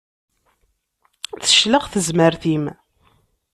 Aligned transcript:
Teclex 1.43 1.85
tezmert-im. 1.89 2.65